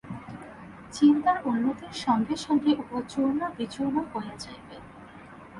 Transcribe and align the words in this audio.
চিন্তার 0.91 1.37
উন্নতির 1.45 1.95
সঙ্গে 2.05 2.35
সঙ্গে 2.35 2.71
উহা 2.73 3.01
চূর্ণ 3.09 3.39
বিচূর্ণ 3.57 3.95
হইয়া 4.11 4.35
যাইবে। 4.39 4.75